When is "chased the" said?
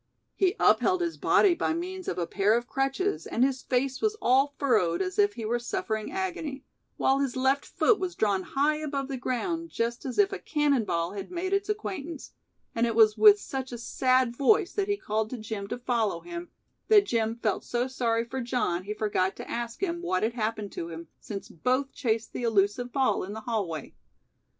21.93-22.41